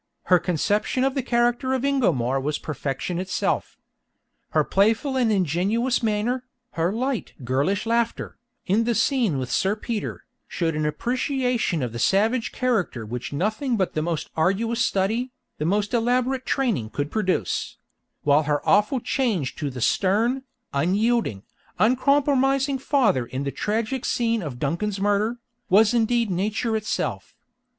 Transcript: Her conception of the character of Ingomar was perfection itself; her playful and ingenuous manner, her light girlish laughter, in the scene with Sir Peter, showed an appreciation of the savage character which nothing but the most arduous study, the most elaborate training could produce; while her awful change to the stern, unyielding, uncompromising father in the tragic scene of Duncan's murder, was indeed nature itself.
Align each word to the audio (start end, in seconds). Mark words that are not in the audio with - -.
Her 0.23 0.39
conception 0.39 1.03
of 1.03 1.13
the 1.13 1.21
character 1.21 1.73
of 1.75 1.85
Ingomar 1.85 2.41
was 2.41 2.57
perfection 2.57 3.19
itself; 3.19 3.77
her 4.49 4.63
playful 4.63 5.15
and 5.15 5.31
ingenuous 5.31 6.01
manner, 6.01 6.43
her 6.71 6.91
light 6.91 7.33
girlish 7.43 7.85
laughter, 7.85 8.35
in 8.65 8.85
the 8.85 8.95
scene 8.95 9.37
with 9.37 9.51
Sir 9.51 9.75
Peter, 9.75 10.25
showed 10.47 10.73
an 10.75 10.87
appreciation 10.87 11.83
of 11.83 11.91
the 11.93 11.99
savage 11.99 12.51
character 12.51 13.05
which 13.05 13.31
nothing 13.31 13.77
but 13.77 13.93
the 13.93 14.01
most 14.01 14.31
arduous 14.35 14.83
study, 14.83 15.29
the 15.59 15.65
most 15.65 15.93
elaborate 15.93 16.47
training 16.47 16.89
could 16.89 17.11
produce; 17.11 17.77
while 18.23 18.41
her 18.49 18.67
awful 18.67 18.99
change 18.99 19.55
to 19.57 19.69
the 19.69 19.81
stern, 19.81 20.41
unyielding, 20.73 21.43
uncompromising 21.77 22.79
father 22.79 23.27
in 23.27 23.43
the 23.43 23.51
tragic 23.51 24.03
scene 24.03 24.41
of 24.41 24.57
Duncan's 24.57 24.99
murder, 24.99 25.37
was 25.69 25.93
indeed 25.93 26.31
nature 26.31 26.75
itself. 26.75 27.35